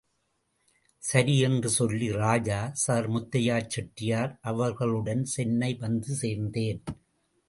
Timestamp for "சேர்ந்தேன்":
6.21-6.81